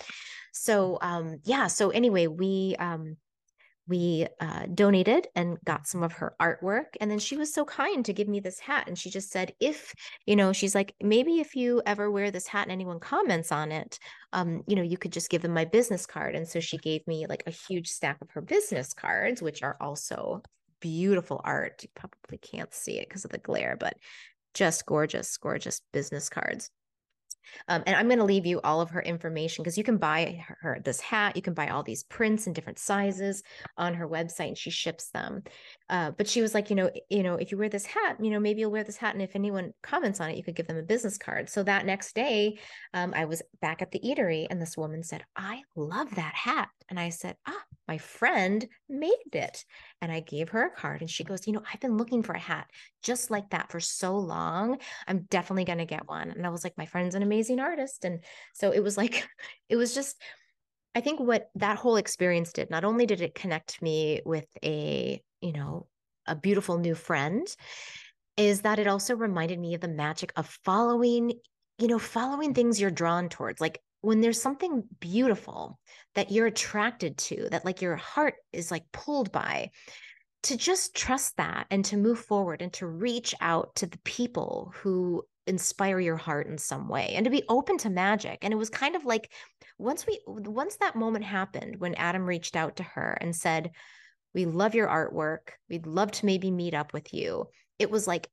so 0.52 0.98
um 1.00 1.38
yeah 1.44 1.66
so 1.66 1.90
anyway 1.90 2.26
we 2.26 2.74
um 2.78 3.16
we 3.90 4.26
uh, 4.40 4.66
donated 4.72 5.26
and 5.34 5.58
got 5.64 5.86
some 5.86 6.02
of 6.04 6.12
her 6.12 6.34
artwork 6.40 6.86
and 7.00 7.10
then 7.10 7.18
she 7.18 7.36
was 7.36 7.52
so 7.52 7.64
kind 7.64 8.04
to 8.04 8.12
give 8.12 8.28
me 8.28 8.38
this 8.38 8.60
hat 8.60 8.86
and 8.86 8.96
she 8.96 9.10
just 9.10 9.30
said 9.30 9.52
if 9.60 9.92
you 10.26 10.36
know 10.36 10.52
she's 10.52 10.74
like 10.74 10.94
maybe 11.02 11.40
if 11.40 11.56
you 11.56 11.82
ever 11.84 12.10
wear 12.10 12.30
this 12.30 12.46
hat 12.46 12.62
and 12.62 12.72
anyone 12.72 13.00
comments 13.00 13.50
on 13.50 13.72
it 13.72 13.98
um 14.32 14.62
you 14.68 14.76
know 14.76 14.82
you 14.82 14.96
could 14.96 15.12
just 15.12 15.28
give 15.28 15.42
them 15.42 15.52
my 15.52 15.64
business 15.64 16.06
card. 16.06 16.34
And 16.34 16.46
so 16.46 16.60
she 16.60 16.78
gave 16.78 17.06
me 17.06 17.26
like 17.26 17.42
a 17.46 17.50
huge 17.50 17.88
stack 17.88 18.18
of 18.22 18.30
her 18.30 18.40
business 18.40 18.94
cards 18.94 19.42
which 19.42 19.62
are 19.62 19.76
also 19.80 20.42
beautiful 20.80 21.40
art. 21.44 21.82
You 21.82 21.88
probably 21.94 22.38
can't 22.38 22.72
see 22.72 22.98
it 22.98 23.08
because 23.08 23.24
of 23.24 23.32
the 23.32 23.38
glare 23.38 23.76
but 23.78 23.94
just 24.54 24.86
gorgeous 24.86 25.36
gorgeous 25.36 25.80
business 25.92 26.28
cards 26.28 26.70
um, 27.68 27.82
and 27.86 27.96
I'm 27.96 28.06
going 28.06 28.18
to 28.18 28.24
leave 28.24 28.46
you 28.46 28.60
all 28.62 28.80
of 28.80 28.90
her 28.90 29.02
information 29.02 29.62
because 29.62 29.78
you 29.78 29.84
can 29.84 29.96
buy 29.96 30.44
her, 30.60 30.80
this 30.84 31.00
hat. 31.00 31.36
You 31.36 31.42
can 31.42 31.54
buy 31.54 31.68
all 31.68 31.82
these 31.82 32.04
prints 32.04 32.46
in 32.46 32.52
different 32.52 32.78
sizes 32.78 33.42
on 33.76 33.94
her 33.94 34.08
website, 34.08 34.48
and 34.48 34.58
she 34.58 34.70
ships 34.70 35.10
them. 35.10 35.42
Uh, 35.88 36.12
but 36.12 36.28
she 36.28 36.42
was 36.42 36.54
like, 36.54 36.70
you 36.70 36.76
know, 36.76 36.90
you 37.08 37.22
know, 37.22 37.34
if 37.34 37.50
you 37.50 37.58
wear 37.58 37.68
this 37.68 37.86
hat, 37.86 38.16
you 38.20 38.30
know, 38.30 38.40
maybe 38.40 38.60
you'll 38.60 38.70
wear 38.70 38.84
this 38.84 38.96
hat, 38.96 39.14
and 39.14 39.22
if 39.22 39.34
anyone 39.34 39.72
comments 39.82 40.20
on 40.20 40.30
it, 40.30 40.36
you 40.36 40.44
could 40.44 40.56
give 40.56 40.66
them 40.66 40.78
a 40.78 40.82
business 40.82 41.18
card. 41.18 41.48
So 41.48 41.62
that 41.62 41.86
next 41.86 42.14
day, 42.14 42.58
um, 42.94 43.12
I 43.14 43.24
was 43.24 43.42
back 43.60 43.82
at 43.82 43.90
the 43.90 44.00
eatery, 44.00 44.46
and 44.48 44.60
this 44.60 44.76
woman 44.76 45.02
said, 45.02 45.24
"I 45.36 45.62
love 45.76 46.14
that 46.14 46.34
hat," 46.34 46.68
and 46.90 47.00
I 47.00 47.10
said, 47.10 47.36
"Ah, 47.46 47.62
my 47.88 47.98
friend 47.98 48.66
made 48.88 49.34
it," 49.34 49.64
and 50.02 50.12
I 50.12 50.20
gave 50.20 50.50
her 50.50 50.66
a 50.66 50.70
card, 50.70 51.00
and 51.00 51.10
she 51.10 51.24
goes, 51.24 51.46
"You 51.46 51.54
know, 51.54 51.62
I've 51.72 51.80
been 51.80 51.96
looking 51.96 52.22
for 52.22 52.34
a 52.34 52.38
hat 52.38 52.70
just 53.02 53.30
like 53.30 53.50
that 53.50 53.70
for 53.72 53.80
so 53.80 54.16
long. 54.18 54.78
I'm 55.06 55.22
definitely 55.30 55.64
going 55.64 55.78
to 55.78 55.86
get 55.86 56.08
one." 56.08 56.30
And 56.30 56.46
I 56.46 56.50
was 56.50 56.64
like, 56.64 56.76
"My 56.78 56.86
friend's 56.86 57.14
an 57.14 57.22
amazing 57.22 57.60
artist," 57.60 58.04
and 58.04 58.24
so 58.54 58.72
it 58.72 58.80
was 58.80 58.96
like, 58.96 59.26
it 59.68 59.76
was 59.76 59.94
just. 59.94 60.20
I 60.94 61.00
think 61.00 61.20
what 61.20 61.50
that 61.56 61.78
whole 61.78 61.96
experience 61.96 62.52
did, 62.52 62.70
not 62.70 62.84
only 62.84 63.06
did 63.06 63.20
it 63.20 63.34
connect 63.34 63.80
me 63.82 64.22
with 64.26 64.46
a 64.64 65.22
you 65.40 65.52
know, 65.52 65.88
a 66.26 66.36
beautiful 66.36 66.78
new 66.78 66.94
friend 66.94 67.46
is 68.36 68.62
that 68.62 68.78
it 68.78 68.86
also 68.86 69.14
reminded 69.14 69.58
me 69.58 69.74
of 69.74 69.80
the 69.80 69.88
magic 69.88 70.32
of 70.36 70.46
following, 70.64 71.32
you 71.78 71.88
know, 71.88 71.98
following 71.98 72.54
things 72.54 72.80
you're 72.80 72.90
drawn 72.90 73.28
towards. 73.28 73.60
Like 73.60 73.80
when 74.00 74.20
there's 74.20 74.40
something 74.40 74.84
beautiful 74.98 75.78
that 76.14 76.30
you're 76.30 76.46
attracted 76.46 77.18
to, 77.18 77.48
that 77.50 77.64
like 77.64 77.82
your 77.82 77.96
heart 77.96 78.34
is 78.52 78.70
like 78.70 78.84
pulled 78.92 79.30
by, 79.32 79.70
to 80.44 80.56
just 80.56 80.94
trust 80.94 81.36
that 81.36 81.66
and 81.70 81.84
to 81.84 81.96
move 81.96 82.18
forward 82.18 82.62
and 82.62 82.72
to 82.72 82.86
reach 82.86 83.34
out 83.40 83.74
to 83.76 83.86
the 83.86 83.98
people 84.04 84.72
who 84.76 85.22
inspire 85.46 86.00
your 86.00 86.16
heart 86.16 86.46
in 86.46 86.56
some 86.56 86.88
way 86.88 87.12
and 87.14 87.24
to 87.24 87.30
be 87.30 87.42
open 87.48 87.76
to 87.76 87.90
magic 87.90 88.38
and 88.42 88.52
it 88.52 88.56
was 88.56 88.70
kind 88.70 88.94
of 88.94 89.04
like 89.04 89.32
once 89.78 90.06
we 90.06 90.20
once 90.26 90.76
that 90.76 90.94
moment 90.94 91.24
happened 91.24 91.74
when 91.78 91.94
adam 91.96 92.24
reached 92.24 92.54
out 92.54 92.76
to 92.76 92.82
her 92.82 93.18
and 93.20 93.34
said 93.34 93.70
we 94.34 94.44
love 94.44 94.74
your 94.74 94.88
artwork. 94.88 95.50
We'd 95.68 95.86
love 95.86 96.10
to 96.12 96.26
maybe 96.26 96.50
meet 96.50 96.74
up 96.74 96.92
with 96.92 97.12
you. 97.12 97.46
It 97.78 97.90
was 97.90 98.06
like 98.06 98.28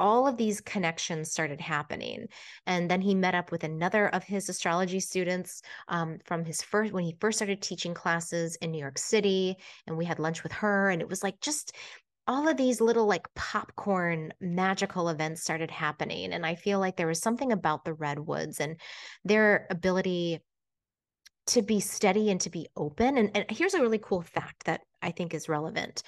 all 0.00 0.26
of 0.26 0.36
these 0.36 0.60
connections 0.60 1.30
started 1.30 1.60
happening. 1.60 2.26
And 2.66 2.90
then 2.90 3.00
he 3.00 3.14
met 3.14 3.34
up 3.34 3.50
with 3.50 3.64
another 3.64 4.08
of 4.08 4.24
his 4.24 4.48
astrology 4.48 5.00
students 5.00 5.62
um, 5.88 6.18
from 6.24 6.44
his 6.44 6.62
first, 6.62 6.92
when 6.92 7.04
he 7.04 7.16
first 7.20 7.38
started 7.38 7.60
teaching 7.60 7.94
classes 7.94 8.56
in 8.56 8.70
New 8.70 8.78
York 8.78 8.98
City. 8.98 9.56
And 9.86 9.96
we 9.96 10.04
had 10.04 10.18
lunch 10.18 10.42
with 10.42 10.52
her. 10.52 10.90
And 10.90 11.02
it 11.02 11.08
was 11.08 11.22
like 11.22 11.40
just 11.40 11.74
all 12.26 12.46
of 12.46 12.58
these 12.58 12.80
little 12.80 13.06
like 13.06 13.26
popcorn 13.34 14.32
magical 14.40 15.08
events 15.08 15.42
started 15.42 15.70
happening. 15.70 16.32
And 16.32 16.44
I 16.44 16.54
feel 16.54 16.78
like 16.78 16.96
there 16.96 17.06
was 17.06 17.20
something 17.20 17.52
about 17.52 17.84
the 17.84 17.94
Redwoods 17.94 18.60
and 18.60 18.78
their 19.24 19.66
ability 19.70 20.40
to 21.48 21.62
be 21.62 21.80
steady 21.80 22.30
and 22.30 22.40
to 22.42 22.50
be 22.50 22.68
open. 22.76 23.16
And, 23.16 23.30
and 23.34 23.46
here's 23.50 23.72
a 23.72 23.80
really 23.80 23.98
cool 23.98 24.20
fact 24.20 24.64
that 24.64 24.82
I 25.00 25.10
think 25.10 25.32
is 25.32 25.48
relevant 25.48 26.02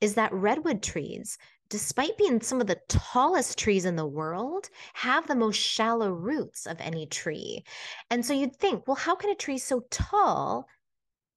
is 0.00 0.14
that 0.14 0.32
redwood 0.34 0.82
trees, 0.82 1.38
despite 1.72 2.18
being 2.18 2.38
some 2.38 2.60
of 2.60 2.66
the 2.66 2.78
tallest 2.86 3.56
trees 3.56 3.86
in 3.86 3.96
the 3.96 4.06
world, 4.06 4.68
have 4.92 5.26
the 5.26 5.34
most 5.34 5.56
shallow 5.56 6.12
roots 6.12 6.66
of 6.66 6.78
any 6.82 7.06
tree. 7.06 7.64
And 8.10 8.26
so 8.26 8.34
you'd 8.34 8.54
think, 8.54 8.86
well, 8.86 8.94
how 8.94 9.14
can 9.14 9.30
a 9.30 9.34
tree 9.34 9.56
so 9.56 9.86
tall 9.90 10.68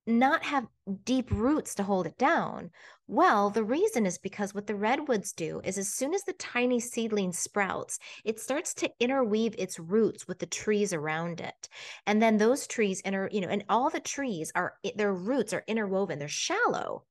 not 0.05 0.43
have 0.43 0.67
deep 1.05 1.31
roots 1.31 1.73
to 1.75 1.83
hold 1.83 2.05
it 2.05 2.17
down? 2.17 2.69
Well, 3.07 3.49
the 3.49 3.63
reason 3.63 4.05
is 4.05 4.17
because 4.17 4.53
what 4.53 4.67
the 4.67 4.75
redwoods 4.75 5.31
do 5.31 5.61
is 5.63 5.77
as 5.77 5.93
soon 5.93 6.13
as 6.13 6.23
the 6.23 6.33
tiny 6.33 6.81
seedling 6.81 7.31
sprouts, 7.31 7.97
it 8.25 8.37
starts 8.37 8.73
to 8.73 8.91
interweave 8.99 9.55
its 9.57 9.79
roots 9.79 10.27
with 10.27 10.39
the 10.39 10.47
trees 10.47 10.91
around 10.91 11.39
it. 11.39 11.69
And 12.07 12.21
then 12.21 12.35
those 12.35 12.67
trees 12.67 12.99
inter, 13.05 13.29
you 13.31 13.39
know, 13.39 13.47
and 13.47 13.63
all 13.69 13.89
the 13.89 14.01
trees 14.01 14.51
are 14.53 14.73
their 14.97 15.13
roots 15.13 15.53
are 15.53 15.63
interwoven. 15.65 16.19
They're 16.19 16.27
shallow. 16.27 17.05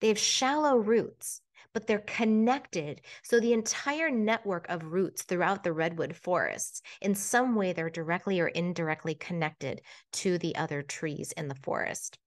They 0.00 0.06
have 0.08 0.18
shallow 0.18 0.76
roots, 0.76 1.40
but 1.72 1.86
they're 1.86 2.00
connected. 2.00 3.00
So 3.22 3.40
the 3.40 3.52
entire 3.52 4.10
network 4.10 4.66
of 4.68 4.84
roots 4.84 5.22
throughout 5.22 5.62
the 5.64 5.72
redwood 5.72 6.16
forests, 6.16 6.82
in 7.00 7.14
some 7.14 7.54
way, 7.54 7.72
they're 7.72 7.90
directly 7.90 8.40
or 8.40 8.48
indirectly 8.48 9.14
connected 9.14 9.82
to 10.14 10.38
the 10.38 10.56
other 10.56 10.82
trees 10.82 11.32
in 11.32 11.48
the 11.48 11.54
forest. 11.54 12.18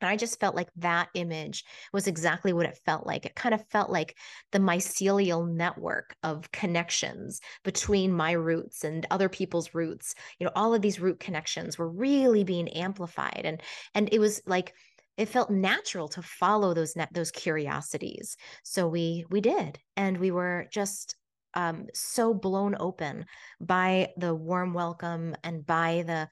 And 0.00 0.10
I 0.10 0.16
just 0.16 0.38
felt 0.38 0.54
like 0.54 0.68
that 0.76 1.08
image 1.14 1.64
was 1.92 2.06
exactly 2.06 2.52
what 2.52 2.66
it 2.66 2.78
felt 2.84 3.06
like. 3.06 3.24
It 3.24 3.34
kind 3.36 3.54
of 3.54 3.66
felt 3.68 3.88
like 3.88 4.18
the 4.52 4.58
mycelial 4.58 5.48
network 5.50 6.14
of 6.22 6.52
connections 6.52 7.40
between 7.62 8.12
my 8.12 8.32
roots 8.32 8.84
and 8.84 9.06
other 9.10 9.30
people's 9.30 9.74
roots. 9.74 10.14
You 10.38 10.44
know, 10.44 10.52
all 10.54 10.74
of 10.74 10.82
these 10.82 11.00
root 11.00 11.20
connections 11.20 11.78
were 11.78 11.88
really 11.88 12.44
being 12.44 12.68
amplified. 12.68 13.42
And 13.44 13.62
and 13.94 14.10
it 14.12 14.18
was 14.18 14.42
like 14.46 14.74
it 15.16 15.28
felt 15.28 15.50
natural 15.50 16.08
to 16.08 16.22
follow 16.22 16.74
those 16.74 16.94
those 17.12 17.30
curiosities. 17.30 18.36
So 18.62 18.88
we 18.88 19.24
we 19.30 19.40
did 19.40 19.78
and 19.96 20.18
we 20.18 20.30
were 20.30 20.66
just 20.72 21.16
um, 21.54 21.86
so 21.94 22.34
blown 22.34 22.76
open 22.80 23.26
by 23.60 24.08
the 24.16 24.34
warm 24.34 24.74
welcome 24.74 25.36
and 25.44 25.64
by 25.64 26.02
the 26.06 26.28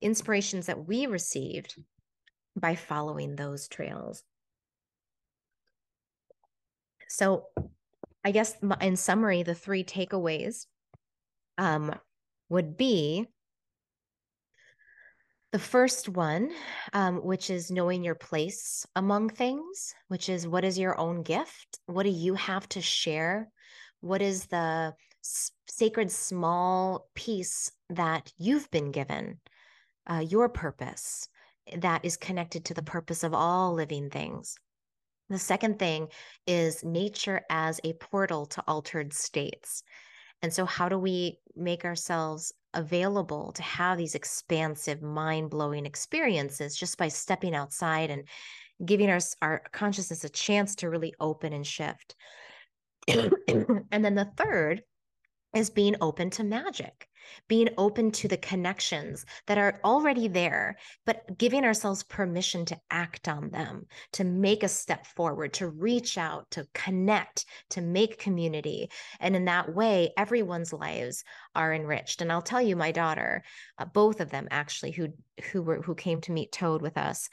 inspirations 0.00 0.66
that 0.66 0.86
we 0.86 1.06
received 1.06 1.80
by 2.56 2.74
following 2.74 3.36
those 3.36 3.68
trails. 3.68 4.22
So 7.08 7.44
i 8.26 8.32
guess 8.32 8.56
in 8.80 8.96
summary 8.96 9.44
the 9.44 9.54
three 9.54 9.84
takeaways 9.84 10.66
um, 11.58 11.94
would 12.48 12.76
be 12.76 13.26
the 15.52 15.58
first 15.58 16.08
one, 16.08 16.50
um, 16.92 17.16
which 17.24 17.50
is 17.50 17.70
knowing 17.70 18.02
your 18.02 18.14
place 18.14 18.84
among 18.96 19.30
things, 19.30 19.94
which 20.08 20.28
is 20.28 20.46
what 20.46 20.64
is 20.64 20.78
your 20.78 20.98
own 20.98 21.22
gift? 21.22 21.78
What 21.86 22.02
do 22.02 22.10
you 22.10 22.34
have 22.34 22.68
to 22.70 22.80
share? 22.80 23.48
What 24.00 24.22
is 24.22 24.46
the 24.46 24.94
sacred 25.22 26.10
small 26.10 27.08
piece 27.14 27.72
that 27.90 28.32
you've 28.38 28.70
been 28.70 28.90
given? 28.90 29.40
Uh, 30.08 30.24
your 30.26 30.48
purpose 30.48 31.28
that 31.78 32.04
is 32.04 32.16
connected 32.16 32.64
to 32.66 32.74
the 32.74 32.82
purpose 32.82 33.24
of 33.24 33.34
all 33.34 33.74
living 33.74 34.10
things. 34.10 34.56
The 35.28 35.38
second 35.38 35.78
thing 35.78 36.08
is 36.46 36.84
nature 36.84 37.40
as 37.50 37.80
a 37.82 37.94
portal 37.94 38.46
to 38.46 38.62
altered 38.68 39.12
states. 39.12 39.82
And 40.42 40.52
so, 40.52 40.64
how 40.64 40.88
do 40.88 40.98
we 40.98 41.38
make 41.56 41.84
ourselves 41.84 42.52
available 42.74 43.52
to 43.52 43.62
have 43.62 43.98
these 43.98 44.14
expansive, 44.14 45.02
mind 45.02 45.50
blowing 45.50 45.86
experiences 45.86 46.76
just 46.76 46.98
by 46.98 47.08
stepping 47.08 47.54
outside 47.54 48.10
and 48.10 48.28
giving 48.84 49.10
our, 49.10 49.20
our 49.40 49.62
consciousness 49.72 50.24
a 50.24 50.28
chance 50.28 50.74
to 50.76 50.90
really 50.90 51.14
open 51.20 51.52
and 51.52 51.66
shift? 51.66 52.14
and 53.08 54.04
then 54.04 54.14
the 54.14 54.30
third 54.36 54.82
is 55.54 55.70
being 55.70 55.96
open 56.00 56.30
to 56.30 56.44
magic, 56.44 57.08
being 57.48 57.68
open 57.78 58.10
to 58.10 58.28
the 58.28 58.36
connections 58.36 59.24
that 59.46 59.58
are 59.58 59.80
already 59.84 60.28
there, 60.28 60.76
but 61.04 61.38
giving 61.38 61.64
ourselves 61.64 62.02
permission 62.04 62.64
to 62.66 62.78
act 62.90 63.28
on 63.28 63.50
them, 63.50 63.86
to 64.12 64.24
make 64.24 64.62
a 64.62 64.68
step 64.68 65.06
forward, 65.06 65.52
to 65.54 65.68
reach 65.68 66.18
out, 66.18 66.50
to 66.50 66.66
connect, 66.74 67.46
to 67.70 67.80
make 67.80 68.18
community. 68.18 68.90
And 69.20 69.34
in 69.34 69.44
that 69.46 69.74
way, 69.74 70.12
everyone's 70.16 70.72
lives 70.72 71.24
are 71.54 71.74
enriched. 71.74 72.20
And 72.20 72.30
I'll 72.30 72.42
tell 72.42 72.62
you, 72.62 72.76
my 72.76 72.92
daughter, 72.92 73.42
uh, 73.78 73.86
both 73.86 74.20
of 74.20 74.30
them 74.30 74.48
actually, 74.50 74.92
who 74.92 75.08
who 75.52 75.62
were 75.62 75.82
who 75.82 75.94
came 75.94 76.20
to 76.22 76.32
meet 76.32 76.52
Toad 76.52 76.82
with 76.82 76.96
us, 76.96 77.28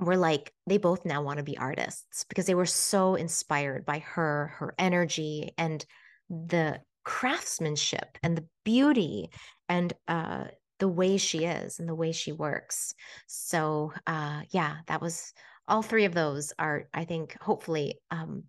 were 0.00 0.16
like 0.16 0.52
they 0.66 0.78
both 0.78 1.04
now 1.04 1.22
want 1.22 1.38
to 1.38 1.44
be 1.44 1.56
artists 1.56 2.24
because 2.28 2.46
they 2.46 2.54
were 2.54 2.66
so 2.66 3.14
inspired 3.14 3.84
by 3.84 4.00
her 4.00 4.48
her 4.58 4.74
energy 4.78 5.52
and 5.56 5.84
the 6.28 6.80
craftsmanship 7.04 8.18
and 8.22 8.36
the 8.36 8.46
beauty 8.64 9.30
and 9.68 9.92
uh, 10.08 10.44
the 10.78 10.88
way 10.88 11.16
she 11.16 11.44
is 11.44 11.78
and 11.78 11.88
the 11.88 11.94
way 11.94 12.12
she 12.12 12.32
works. 12.32 12.94
So, 13.26 13.92
uh, 14.06 14.42
yeah, 14.50 14.76
that 14.86 15.00
was 15.00 15.32
all 15.68 15.82
three 15.82 16.04
of 16.04 16.14
those 16.14 16.52
are, 16.58 16.88
I 16.92 17.04
think, 17.04 17.36
hopefully 17.40 18.00
um, 18.10 18.44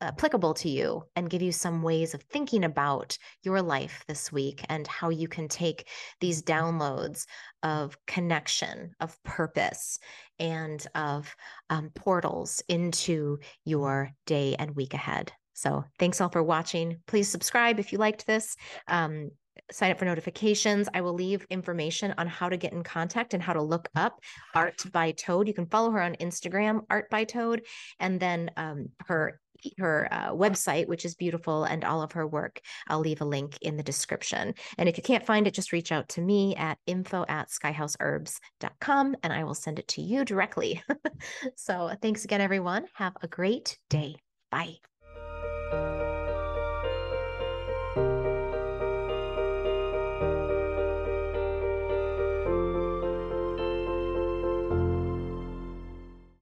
applicable 0.00 0.54
to 0.54 0.68
you 0.68 1.02
and 1.16 1.30
give 1.30 1.42
you 1.42 1.52
some 1.52 1.82
ways 1.82 2.14
of 2.14 2.22
thinking 2.22 2.64
about 2.64 3.16
your 3.42 3.60
life 3.62 4.04
this 4.06 4.30
week 4.30 4.64
and 4.68 4.86
how 4.86 5.08
you 5.08 5.28
can 5.28 5.48
take 5.48 5.88
these 6.20 6.42
downloads 6.42 7.26
of 7.62 7.96
connection, 8.06 8.92
of 9.00 9.20
purpose, 9.24 9.98
and 10.38 10.86
of 10.94 11.34
um, 11.70 11.90
portals 11.94 12.62
into 12.68 13.38
your 13.64 14.10
day 14.26 14.54
and 14.58 14.74
week 14.76 14.94
ahead. 14.94 15.32
So 15.58 15.84
thanks 15.98 16.20
all 16.20 16.28
for 16.28 16.42
watching. 16.42 17.00
Please 17.08 17.28
subscribe 17.28 17.80
if 17.80 17.90
you 17.90 17.98
liked 17.98 18.28
this. 18.28 18.54
Um, 18.86 19.32
sign 19.72 19.90
up 19.90 19.98
for 19.98 20.04
notifications. 20.04 20.88
I 20.94 21.00
will 21.00 21.14
leave 21.14 21.44
information 21.50 22.14
on 22.16 22.28
how 22.28 22.48
to 22.48 22.56
get 22.56 22.72
in 22.72 22.84
contact 22.84 23.34
and 23.34 23.42
how 23.42 23.54
to 23.54 23.62
look 23.62 23.88
up 23.96 24.20
Art 24.54 24.80
by 24.92 25.10
Toad. 25.10 25.48
You 25.48 25.54
can 25.54 25.66
follow 25.66 25.90
her 25.90 26.00
on 26.00 26.14
Instagram, 26.20 26.82
Art 26.88 27.10
by 27.10 27.24
Toad, 27.24 27.62
and 27.98 28.20
then 28.20 28.52
um, 28.56 28.90
her 29.06 29.40
her 29.78 30.06
uh, 30.12 30.30
website, 30.30 30.86
which 30.86 31.04
is 31.04 31.16
beautiful, 31.16 31.64
and 31.64 31.84
all 31.84 32.02
of 32.02 32.12
her 32.12 32.24
work. 32.24 32.60
I'll 32.86 33.00
leave 33.00 33.20
a 33.20 33.24
link 33.24 33.58
in 33.60 33.76
the 33.76 33.82
description. 33.82 34.54
And 34.78 34.88
if 34.88 34.96
you 34.96 35.02
can't 35.02 35.26
find 35.26 35.48
it, 35.48 35.54
just 35.54 35.72
reach 35.72 35.90
out 35.90 36.08
to 36.10 36.20
me 36.20 36.54
at 36.54 36.78
info 36.86 37.24
at 37.28 37.48
skyhouseherbs.com 37.48 39.16
and 39.24 39.32
I 39.32 39.42
will 39.42 39.54
send 39.54 39.80
it 39.80 39.88
to 39.88 40.02
you 40.02 40.24
directly. 40.24 40.84
so 41.56 41.90
thanks 42.00 42.24
again, 42.24 42.40
everyone. 42.40 42.86
Have 42.94 43.16
a 43.20 43.26
great 43.26 43.76
day. 43.90 44.14
Bye. 44.52 44.76